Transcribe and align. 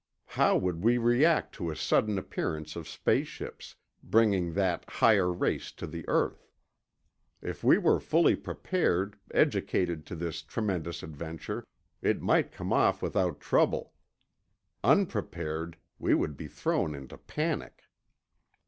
How 0.29 0.57
would 0.57 0.81
we 0.83 0.97
react 0.97 1.53
to 1.53 1.69
a 1.69 1.75
sudden 1.75 2.17
appearance 2.17 2.75
of 2.75 2.87
space 2.87 3.27
ships, 3.27 3.75
bringing 4.01 4.53
that 4.55 4.83
higher 4.89 5.31
race 5.31 5.71
to 5.73 5.85
the 5.85 6.07
earth? 6.09 6.49
If 7.39 7.63
we 7.63 7.77
were 7.77 7.99
fully 7.99 8.35
prepared, 8.35 9.19
educated 9.29 10.07
to 10.07 10.15
this 10.15 10.41
tremendous 10.41 11.03
adventure, 11.03 11.67
it 12.01 12.19
might 12.19 12.51
come 12.51 12.73
off 12.73 13.03
without 13.03 13.39
trouble. 13.39 13.93
Unprepared, 14.83 15.77
we 15.99 16.15
would 16.15 16.35
be 16.35 16.47
thrown 16.47 16.95
into 16.95 17.15
panic. 17.19 17.83